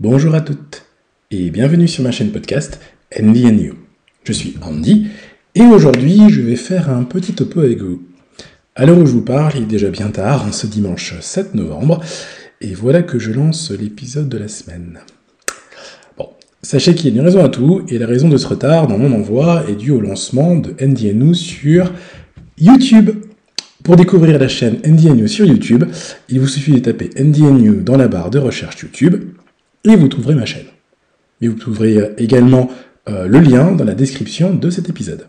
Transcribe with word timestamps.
Bonjour 0.00 0.34
à 0.34 0.40
toutes 0.40 0.86
et 1.30 1.50
bienvenue 1.50 1.86
sur 1.86 2.02
ma 2.02 2.10
chaîne 2.10 2.30
podcast 2.30 2.80
Andy 3.20 3.44
and 3.44 3.58
You. 3.58 3.74
Je 4.24 4.32
suis 4.32 4.54
Andy 4.62 5.08
et 5.54 5.60
aujourd'hui 5.60 6.30
je 6.30 6.40
vais 6.40 6.56
faire 6.56 6.88
un 6.88 7.02
petit 7.02 7.34
topo 7.34 7.60
avec 7.60 7.82
vous. 7.82 8.00
À 8.74 8.86
l'heure 8.86 8.96
où 8.96 9.04
je 9.04 9.12
vous 9.12 9.20
parle, 9.20 9.52
il 9.56 9.64
est 9.64 9.66
déjà 9.66 9.90
bien 9.90 10.08
tard, 10.08 10.54
ce 10.54 10.66
dimanche 10.66 11.20
7 11.20 11.54
novembre, 11.54 12.00
et 12.62 12.72
voilà 12.72 13.02
que 13.02 13.18
je 13.18 13.30
lance 13.30 13.72
l'épisode 13.72 14.30
de 14.30 14.38
la 14.38 14.48
semaine. 14.48 15.00
Bon, 16.16 16.30
sachez 16.62 16.94
qu'il 16.94 17.10
y 17.10 17.12
a 17.12 17.20
une 17.20 17.26
raison 17.26 17.44
à 17.44 17.50
tout, 17.50 17.82
et 17.90 17.98
la 17.98 18.06
raison 18.06 18.30
de 18.30 18.38
ce 18.38 18.46
retard 18.46 18.86
dans 18.86 18.96
mon 18.96 19.12
envoi 19.12 19.64
est 19.68 19.76
due 19.76 19.90
au 19.90 20.00
lancement 20.00 20.56
de 20.56 20.74
NDNU 20.82 21.34
sur 21.34 21.92
YouTube. 22.58 23.10
Pour 23.84 23.96
découvrir 23.96 24.38
la 24.38 24.48
chaîne 24.48 24.78
NDNU 24.82 25.28
sur 25.28 25.44
YouTube, 25.44 25.84
il 26.30 26.40
vous 26.40 26.48
suffit 26.48 26.72
de 26.72 26.78
taper 26.78 27.10
NDNU 27.22 27.82
dans 27.82 27.98
la 27.98 28.08
barre 28.08 28.30
de 28.30 28.38
recherche 28.38 28.80
YouTube, 28.80 29.24
et 29.84 29.96
vous 29.96 30.08
trouverez 30.08 30.34
ma 30.34 30.46
chaîne. 30.46 30.66
Mais 31.40 31.48
vous 31.48 31.58
trouverez 31.58 32.12
également 32.18 32.70
euh, 33.08 33.26
le 33.26 33.40
lien 33.40 33.72
dans 33.72 33.84
la 33.84 33.94
description 33.94 34.54
de 34.54 34.70
cet 34.70 34.88
épisode. 34.88 35.26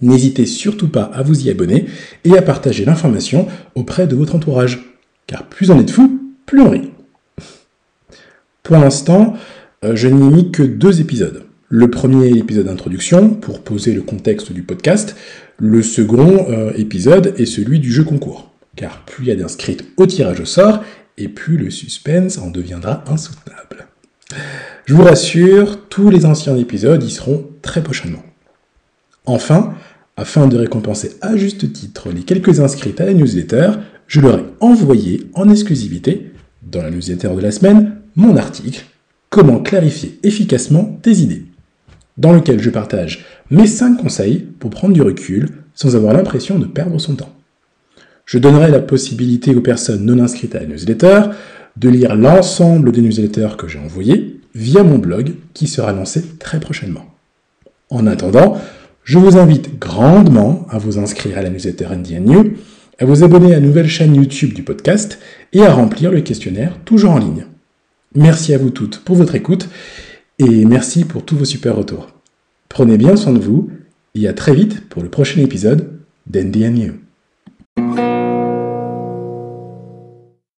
N'hésitez 0.00 0.44
surtout 0.46 0.88
pas 0.88 1.04
à 1.04 1.22
vous 1.22 1.46
y 1.46 1.50
abonner 1.50 1.86
et 2.24 2.36
à 2.36 2.42
partager 2.42 2.84
l'information 2.84 3.46
auprès 3.74 4.06
de 4.06 4.14
votre 4.14 4.34
entourage 4.34 4.94
car 5.26 5.44
plus 5.44 5.70
on 5.70 5.80
est 5.80 5.84
de 5.84 5.90
fous, 5.90 6.20
plus 6.44 6.60
on 6.60 6.70
rit. 6.70 6.90
Pour 8.62 8.76
l'instant, 8.76 9.34
euh, 9.84 9.96
je 9.96 10.08
n'ai 10.08 10.34
mis 10.34 10.50
que 10.50 10.62
deux 10.62 11.00
épisodes. 11.00 11.44
Le 11.68 11.90
premier 11.90 12.28
épisode 12.28 12.66
d'introduction, 12.66 13.30
pour 13.30 13.60
poser 13.60 13.92
le 13.94 14.02
contexte 14.02 14.52
du 14.52 14.62
podcast. 14.62 15.16
Le 15.58 15.82
second 15.82 16.46
euh, 16.50 16.72
épisode 16.76 17.34
est 17.38 17.46
celui 17.46 17.80
du 17.80 17.90
jeu 17.92 18.04
concours. 18.04 18.50
Car 18.76 19.04
plus 19.04 19.24
il 19.24 19.28
y 19.28 19.32
a 19.32 19.36
d'inscrites 19.36 19.84
au 19.96 20.06
tirage 20.06 20.40
au 20.40 20.44
sort, 20.44 20.82
et 21.18 21.28
plus 21.28 21.56
le 21.56 21.70
suspense 21.70 22.38
en 22.38 22.50
deviendra 22.50 23.04
insoutenable. 23.06 23.86
Je 24.86 24.94
vous 24.94 25.04
rassure, 25.04 25.88
tous 25.88 26.10
les 26.10 26.26
anciens 26.26 26.56
épisodes 26.56 27.02
y 27.02 27.10
seront 27.10 27.46
très 27.62 27.82
prochainement. 27.82 28.22
Enfin, 29.26 29.74
afin 30.16 30.46
de 30.46 30.56
récompenser 30.56 31.16
à 31.20 31.36
juste 31.36 31.72
titre 31.72 32.10
les 32.10 32.22
quelques 32.22 32.60
inscrits 32.60 32.94
à 32.98 33.04
la 33.04 33.14
newsletter, 33.14 33.72
je 34.06 34.20
leur 34.20 34.38
ai 34.38 34.44
envoyé 34.60 35.30
en 35.34 35.48
exclusivité, 35.48 36.32
dans 36.62 36.82
la 36.82 36.90
newsletter 36.90 37.30
de 37.34 37.40
la 37.40 37.50
semaine, 37.50 37.96
mon 38.16 38.36
article 38.36 38.84
Comment 39.30 39.58
clarifier 39.58 40.20
efficacement 40.22 41.00
tes 41.02 41.16
idées, 41.16 41.46
dans 42.16 42.32
lequel 42.32 42.62
je 42.62 42.70
partage 42.70 43.24
mes 43.50 43.66
5 43.66 43.96
conseils 43.96 44.38
pour 44.38 44.70
prendre 44.70 44.94
du 44.94 45.02
recul 45.02 45.48
sans 45.74 45.96
avoir 45.96 46.14
l'impression 46.14 46.58
de 46.58 46.66
perdre 46.66 47.00
son 47.00 47.16
temps. 47.16 47.33
Je 48.26 48.38
donnerai 48.38 48.70
la 48.70 48.80
possibilité 48.80 49.54
aux 49.54 49.60
personnes 49.60 50.04
non 50.04 50.22
inscrites 50.22 50.54
à 50.54 50.60
la 50.60 50.66
newsletter 50.66 51.22
de 51.76 51.88
lire 51.88 52.14
l'ensemble 52.14 52.92
des 52.92 53.02
newsletters 53.02 53.56
que 53.58 53.68
j'ai 53.68 53.78
envoyés 53.78 54.40
via 54.54 54.82
mon 54.82 54.98
blog 54.98 55.34
qui 55.52 55.66
sera 55.66 55.92
lancé 55.92 56.22
très 56.38 56.60
prochainement. 56.60 57.06
En 57.90 58.06
attendant, 58.06 58.60
je 59.02 59.18
vous 59.18 59.36
invite 59.36 59.78
grandement 59.78 60.66
à 60.70 60.78
vous 60.78 60.98
inscrire 60.98 61.38
à 61.38 61.42
la 61.42 61.50
newsletter 61.50 61.88
NDNU 61.94 62.56
à 62.98 63.04
vous 63.04 63.24
abonner 63.24 63.52
à 63.52 63.60
la 63.60 63.66
nouvelle 63.66 63.88
chaîne 63.88 64.14
YouTube 64.14 64.52
du 64.52 64.62
podcast 64.62 65.18
et 65.52 65.62
à 65.62 65.72
remplir 65.72 66.10
le 66.10 66.20
questionnaire 66.20 66.78
toujours 66.84 67.12
en 67.12 67.18
ligne. 67.18 67.46
Merci 68.14 68.54
à 68.54 68.58
vous 68.58 68.70
toutes 68.70 69.00
pour 69.00 69.16
votre 69.16 69.34
écoute 69.34 69.68
et 70.38 70.64
merci 70.64 71.04
pour 71.04 71.24
tous 71.24 71.36
vos 71.36 71.44
super 71.44 71.76
retours. 71.76 72.08
Prenez 72.68 72.96
bien 72.96 73.16
soin 73.16 73.32
de 73.32 73.38
vous 73.38 73.70
et 74.14 74.28
à 74.28 74.32
très 74.32 74.54
vite 74.54 74.88
pour 74.88 75.02
le 75.02 75.08
prochain 75.08 75.40
épisode 75.40 75.90
d'Andy 76.26 76.64
and 77.96 78.08
You. 78.08 78.23